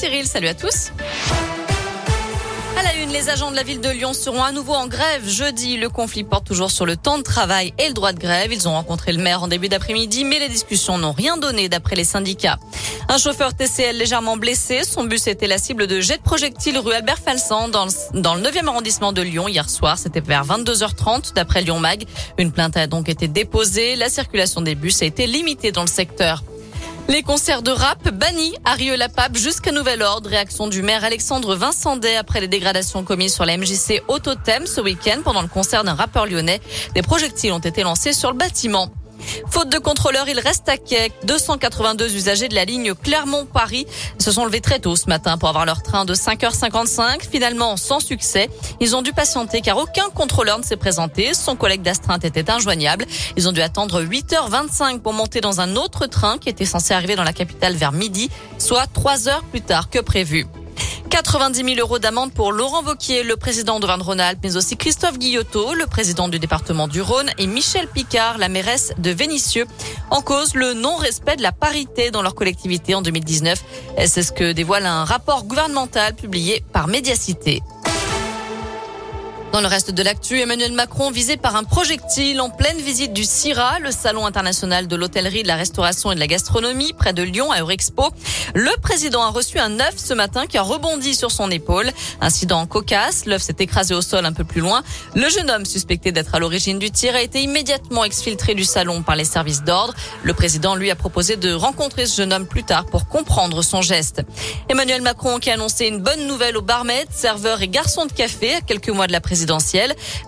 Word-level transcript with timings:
Cyril, 0.00 0.26
salut 0.26 0.48
à 0.48 0.54
tous. 0.54 0.92
À 2.78 2.82
la 2.82 2.94
une, 2.94 3.10
les 3.10 3.28
agents 3.28 3.50
de 3.50 3.56
la 3.56 3.62
ville 3.62 3.82
de 3.82 3.90
Lyon 3.90 4.14
seront 4.14 4.42
à 4.42 4.50
nouveau 4.50 4.72
en 4.72 4.86
grève 4.86 5.28
jeudi. 5.28 5.76
Le 5.76 5.90
conflit 5.90 6.24
porte 6.24 6.46
toujours 6.46 6.70
sur 6.70 6.86
le 6.86 6.96
temps 6.96 7.18
de 7.18 7.22
travail 7.22 7.74
et 7.76 7.88
le 7.88 7.92
droit 7.92 8.14
de 8.14 8.18
grève. 8.18 8.50
Ils 8.50 8.66
ont 8.66 8.72
rencontré 8.72 9.12
le 9.12 9.22
maire 9.22 9.42
en 9.42 9.48
début 9.48 9.68
d'après-midi, 9.68 10.24
mais 10.24 10.38
les 10.38 10.48
discussions 10.48 10.96
n'ont 10.96 11.12
rien 11.12 11.36
donné 11.36 11.68
d'après 11.68 11.96
les 11.96 12.04
syndicats. 12.04 12.56
Un 13.10 13.18
chauffeur 13.18 13.52
TCL 13.54 13.98
légèrement 13.98 14.38
blessé. 14.38 14.84
Son 14.84 15.04
bus 15.04 15.26
était 15.26 15.46
la 15.46 15.58
cible 15.58 15.86
de 15.86 16.00
jets 16.00 16.16
de 16.16 16.22
projectiles 16.22 16.78
rue 16.78 16.94
Albert 16.94 17.18
Falsan 17.18 17.68
dans 17.68 17.84
le, 17.84 18.20
dans 18.22 18.34
le 18.34 18.40
9e 18.40 18.68
arrondissement 18.68 19.12
de 19.12 19.20
Lyon 19.20 19.48
hier 19.48 19.68
soir. 19.68 19.98
C'était 19.98 20.22
vers 20.22 20.46
22h30 20.46 21.34
d'après 21.34 21.60
Lyon 21.60 21.78
Mag. 21.78 22.06
Une 22.38 22.52
plainte 22.52 22.78
a 22.78 22.86
donc 22.86 23.10
été 23.10 23.28
déposée. 23.28 23.96
La 23.96 24.08
circulation 24.08 24.62
des 24.62 24.76
bus 24.76 25.02
a 25.02 25.04
été 25.04 25.26
limitée 25.26 25.72
dans 25.72 25.82
le 25.82 25.88
secteur. 25.88 26.42
Les 27.10 27.24
concerts 27.24 27.62
de 27.62 27.72
rap 27.72 28.08
bannis 28.08 28.54
à 28.64 28.74
Rieux-la-Pape 28.74 29.36
jusqu'à 29.36 29.72
nouvel 29.72 30.00
ordre. 30.00 30.30
Réaction 30.30 30.68
du 30.68 30.80
maire 30.80 31.02
Alexandre 31.02 31.56
Vincendet 31.56 32.14
après 32.14 32.40
les 32.40 32.46
dégradations 32.46 33.02
commises 33.02 33.34
sur 33.34 33.44
la 33.44 33.56
MJC 33.56 34.04
Autothème 34.06 34.64
ce 34.64 34.80
week-end 34.80 35.18
pendant 35.24 35.42
le 35.42 35.48
concert 35.48 35.82
d'un 35.82 35.94
rappeur 35.94 36.26
lyonnais. 36.26 36.60
Des 36.94 37.02
projectiles 37.02 37.52
ont 37.52 37.58
été 37.58 37.82
lancés 37.82 38.12
sur 38.12 38.30
le 38.30 38.38
bâtiment. 38.38 38.92
Faute 39.48 39.68
de 39.68 39.78
contrôleurs, 39.78 40.28
il 40.28 40.38
reste 40.38 40.68
à 40.68 40.76
quai. 40.76 41.12
282 41.24 42.14
usagers 42.14 42.48
de 42.48 42.54
la 42.54 42.64
ligne 42.64 42.94
Clermont-Paris 42.94 43.86
se 44.18 44.32
sont 44.32 44.44
levés 44.44 44.60
très 44.60 44.78
tôt 44.78 44.96
ce 44.96 45.06
matin 45.06 45.38
pour 45.38 45.48
avoir 45.48 45.66
leur 45.66 45.82
train 45.82 46.04
de 46.04 46.14
5h55. 46.14 47.28
Finalement, 47.30 47.76
sans 47.76 48.00
succès, 48.00 48.48
ils 48.80 48.96
ont 48.96 49.02
dû 49.02 49.12
patienter 49.12 49.60
car 49.60 49.78
aucun 49.78 50.08
contrôleur 50.14 50.58
ne 50.58 50.64
s'est 50.64 50.76
présenté. 50.76 51.34
Son 51.34 51.56
collègue 51.56 51.82
d'astreinte 51.82 52.24
était 52.24 52.50
injoignable. 52.50 53.06
Ils 53.36 53.48
ont 53.48 53.52
dû 53.52 53.60
attendre 53.60 54.02
8h25 54.02 55.00
pour 55.00 55.12
monter 55.12 55.40
dans 55.40 55.60
un 55.60 55.76
autre 55.76 56.06
train 56.06 56.38
qui 56.38 56.48
était 56.48 56.64
censé 56.64 56.94
arriver 56.94 57.16
dans 57.16 57.24
la 57.24 57.32
capitale 57.32 57.74
vers 57.74 57.92
midi, 57.92 58.30
soit 58.58 58.86
3 58.92 59.28
heures 59.28 59.44
plus 59.44 59.62
tard 59.62 59.90
que 59.90 59.98
prévu. 59.98 60.46
90 61.10 61.64
000 61.64 61.80
euros 61.80 61.98
d'amende 61.98 62.32
pour 62.32 62.52
Laurent 62.52 62.82
Vauquier, 62.82 63.24
le 63.24 63.36
président 63.36 63.80
de 63.80 63.86
Rhône-Rhône-Alpes, 63.86 64.38
mais 64.44 64.56
aussi 64.56 64.76
Christophe 64.76 65.18
Guillotot, 65.18 65.74
le 65.74 65.86
président 65.86 66.28
du 66.28 66.38
département 66.38 66.86
du 66.86 67.02
Rhône, 67.02 67.30
et 67.36 67.48
Michel 67.48 67.88
Picard, 67.88 68.38
la 68.38 68.48
mairesse 68.48 68.92
de 68.96 69.10
Vénissieux. 69.10 69.66
En 70.10 70.22
cause, 70.22 70.54
le 70.54 70.72
non-respect 70.72 71.34
de 71.34 71.42
la 71.42 71.50
parité 71.50 72.12
dans 72.12 72.22
leur 72.22 72.36
collectivité 72.36 72.94
en 72.94 73.02
2019. 73.02 73.60
C'est 74.06 74.22
ce 74.22 74.30
que 74.30 74.52
dévoile 74.52 74.86
un 74.86 75.04
rapport 75.04 75.44
gouvernemental 75.44 76.14
publié 76.14 76.62
par 76.72 76.86
Médiacité. 76.86 77.60
Dans 79.52 79.60
le 79.60 79.66
reste 79.66 79.90
de 79.90 80.02
l'actu, 80.04 80.38
Emmanuel 80.38 80.70
Macron 80.70 81.10
visé 81.10 81.36
par 81.36 81.56
un 81.56 81.64
projectile 81.64 82.40
en 82.40 82.50
pleine 82.50 82.78
visite 82.78 83.12
du 83.12 83.24
CIRA, 83.24 83.80
le 83.80 83.90
salon 83.90 84.24
international 84.24 84.86
de 84.86 84.94
l'hôtellerie, 84.94 85.42
de 85.42 85.48
la 85.48 85.56
restauration 85.56 86.12
et 86.12 86.14
de 86.14 86.20
la 86.20 86.28
gastronomie 86.28 86.92
près 86.92 87.12
de 87.12 87.24
Lyon 87.24 87.50
à 87.50 87.58
Eurexpo. 87.58 88.10
Le 88.54 88.70
président 88.80 89.22
a 89.22 89.30
reçu 89.30 89.58
un 89.58 89.80
œuf 89.80 89.94
ce 89.96 90.14
matin 90.14 90.46
qui 90.46 90.56
a 90.56 90.62
rebondi 90.62 91.16
sur 91.16 91.32
son 91.32 91.50
épaule. 91.50 91.90
Incident 92.20 92.64
cocasse, 92.66 93.26
l'œuf 93.26 93.42
s'est 93.42 93.56
écrasé 93.58 93.92
au 93.92 94.02
sol 94.02 94.24
un 94.24 94.32
peu 94.32 94.44
plus 94.44 94.60
loin. 94.60 94.84
Le 95.16 95.28
jeune 95.28 95.50
homme 95.50 95.66
suspecté 95.66 96.12
d'être 96.12 96.36
à 96.36 96.38
l'origine 96.38 96.78
du 96.78 96.92
tir 96.92 97.16
a 97.16 97.20
été 97.20 97.42
immédiatement 97.42 98.04
exfiltré 98.04 98.54
du 98.54 98.64
salon 98.64 99.02
par 99.02 99.16
les 99.16 99.24
services 99.24 99.64
d'ordre. 99.64 99.94
Le 100.22 100.32
président 100.32 100.76
lui 100.76 100.92
a 100.92 100.94
proposé 100.94 101.36
de 101.36 101.52
rencontrer 101.52 102.06
ce 102.06 102.18
jeune 102.18 102.32
homme 102.32 102.46
plus 102.46 102.62
tard 102.62 102.86
pour 102.86 103.08
comprendre 103.08 103.62
son 103.62 103.82
geste. 103.82 104.22
Emmanuel 104.68 105.02
Macron 105.02 105.40
qui 105.40 105.50
a 105.50 105.54
annoncé 105.54 105.86
une 105.86 105.98
bonne 105.98 106.28
nouvelle 106.28 106.56
aux 106.56 106.62
barmaids, 106.62 107.06
serveurs 107.10 107.62
et 107.62 107.68
garçons 107.68 108.06
de 108.06 108.12
café 108.12 108.54
à 108.54 108.60
quelques 108.60 108.90
mois 108.90 109.08
de 109.08 109.12
la 109.12 109.20
présidence 109.20 109.39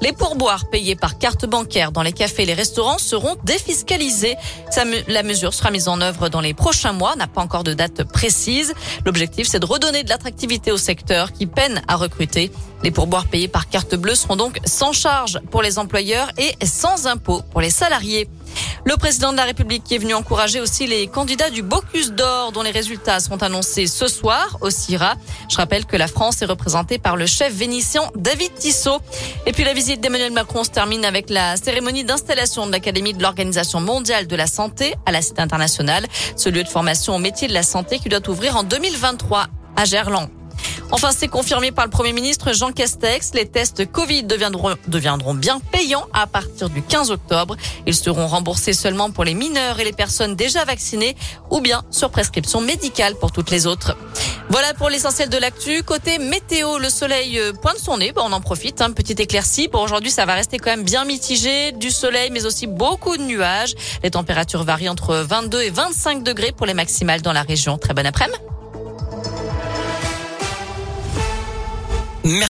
les 0.00 0.12
pourboires 0.12 0.68
payés 0.70 0.96
par 0.96 1.18
carte 1.18 1.46
bancaire 1.46 1.92
dans 1.92 2.02
les 2.02 2.12
cafés 2.12 2.42
et 2.42 2.46
les 2.46 2.54
restaurants 2.54 2.98
seront 2.98 3.36
défiscalisés. 3.44 4.36
La 5.08 5.22
mesure 5.22 5.54
sera 5.54 5.70
mise 5.70 5.88
en 5.88 6.00
œuvre 6.00 6.28
dans 6.28 6.40
les 6.40 6.54
prochains 6.54 6.92
mois, 6.92 7.14
n'a 7.16 7.26
pas 7.26 7.40
encore 7.40 7.64
de 7.64 7.74
date 7.74 8.04
précise. 8.04 8.74
L'objectif, 9.04 9.46
c'est 9.48 9.60
de 9.60 9.66
redonner 9.66 10.02
de 10.02 10.08
l'attractivité 10.08 10.72
au 10.72 10.76
secteur 10.76 11.32
qui 11.32 11.46
peine 11.46 11.82
à 11.88 11.96
recruter. 11.96 12.50
Les 12.82 12.90
pourboires 12.90 13.26
payés 13.26 13.48
par 13.48 13.68
carte 13.68 13.94
bleue 13.94 14.14
seront 14.14 14.36
donc 14.36 14.58
sans 14.64 14.92
charge 14.92 15.40
pour 15.50 15.62
les 15.62 15.78
employeurs 15.78 16.30
et 16.38 16.54
sans 16.66 17.06
impôt 17.06 17.42
pour 17.50 17.60
les 17.60 17.70
salariés. 17.70 18.28
Le 18.84 18.96
président 18.96 19.32
de 19.32 19.36
la 19.36 19.44
République 19.44 19.84
qui 19.84 19.94
est 19.94 19.98
venu 19.98 20.14
encourager 20.14 20.60
aussi 20.60 20.86
les 20.86 21.06
candidats 21.06 21.50
du 21.50 21.62
Bocuse 21.62 22.12
d'Or 22.12 22.52
dont 22.52 22.62
les 22.62 22.70
résultats 22.70 23.20
seront 23.20 23.36
annoncés 23.36 23.86
ce 23.86 24.08
soir 24.08 24.58
au 24.60 24.70
CIRA. 24.70 25.14
Je 25.48 25.56
rappelle 25.56 25.86
que 25.86 25.96
la 25.96 26.08
France 26.08 26.42
est 26.42 26.46
représentée 26.46 26.98
par 26.98 27.16
le 27.16 27.26
chef 27.26 27.52
vénitien 27.52 28.02
David 28.16 28.54
Tissot. 28.54 28.98
Et 29.46 29.52
puis 29.52 29.64
la 29.64 29.72
visite 29.72 30.00
d'Emmanuel 30.00 30.32
Macron 30.32 30.64
se 30.64 30.70
termine 30.70 31.04
avec 31.04 31.30
la 31.30 31.56
cérémonie 31.56 32.04
d'installation 32.04 32.66
de 32.66 32.72
l'Académie 32.72 33.14
de 33.14 33.22
l'Organisation 33.22 33.80
mondiale 33.80 34.26
de 34.26 34.36
la 34.36 34.46
santé 34.46 34.94
à 35.06 35.12
la 35.12 35.22
Cité 35.22 35.40
internationale, 35.40 36.06
ce 36.36 36.48
lieu 36.48 36.64
de 36.64 36.68
formation 36.68 37.14
au 37.14 37.18
métier 37.18 37.48
de 37.48 37.54
la 37.54 37.62
santé 37.62 37.98
qui 37.98 38.08
doit 38.08 38.28
ouvrir 38.28 38.56
en 38.56 38.64
2023 38.64 39.46
à 39.76 39.84
Gerland. 39.84 40.28
Enfin, 40.94 41.10
c'est 41.10 41.26
confirmé 41.26 41.72
par 41.72 41.86
le 41.86 41.90
Premier 41.90 42.12
ministre 42.12 42.52
Jean 42.52 42.70
Castex. 42.70 43.32
Les 43.32 43.46
tests 43.46 43.90
Covid 43.90 44.24
deviendront, 44.24 45.34
bien 45.34 45.58
payants 45.72 46.06
à 46.12 46.26
partir 46.26 46.68
du 46.68 46.82
15 46.82 47.10
octobre. 47.10 47.56
Ils 47.86 47.94
seront 47.94 48.26
remboursés 48.26 48.74
seulement 48.74 49.10
pour 49.10 49.24
les 49.24 49.32
mineurs 49.32 49.80
et 49.80 49.84
les 49.84 49.94
personnes 49.94 50.36
déjà 50.36 50.66
vaccinées 50.66 51.16
ou 51.50 51.60
bien 51.60 51.82
sur 51.90 52.10
prescription 52.10 52.60
médicale 52.60 53.14
pour 53.14 53.32
toutes 53.32 53.50
les 53.50 53.66
autres. 53.66 53.96
Voilà 54.50 54.74
pour 54.74 54.90
l'essentiel 54.90 55.30
de 55.30 55.38
l'actu. 55.38 55.82
Côté 55.82 56.18
météo, 56.18 56.76
le 56.76 56.90
soleil 56.90 57.38
euh, 57.38 57.54
pointe 57.54 57.78
son 57.78 57.96
nez. 57.96 58.12
On 58.16 58.30
en 58.30 58.42
profite. 58.42 58.82
Hein, 58.82 58.90
petit 58.90 59.14
éclaircie. 59.14 59.68
Pour 59.68 59.80
aujourd'hui, 59.80 60.10
ça 60.10 60.26
va 60.26 60.34
rester 60.34 60.58
quand 60.58 60.70
même 60.70 60.84
bien 60.84 61.06
mitigé. 61.06 61.72
Du 61.72 61.90
soleil, 61.90 62.28
mais 62.30 62.44
aussi 62.44 62.66
beaucoup 62.66 63.16
de 63.16 63.22
nuages. 63.22 63.74
Les 64.02 64.10
températures 64.10 64.62
varient 64.62 64.90
entre 64.90 65.14
22 65.16 65.62
et 65.62 65.70
25 65.70 66.22
degrés 66.22 66.52
pour 66.52 66.66
les 66.66 66.74
maximales 66.74 67.22
dans 67.22 67.32
la 67.32 67.42
région. 67.42 67.78
Très 67.78 67.94
bon 67.94 68.06
après-midi. 68.06 68.51